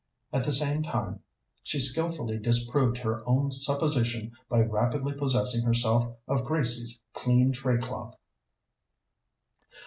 [0.33, 1.19] At the same time
[1.61, 8.17] she skilfully disproved her own supposition by rapidly possessing herself of Grace's clean tray cloth.